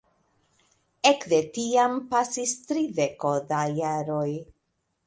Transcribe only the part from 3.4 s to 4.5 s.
da jaroj.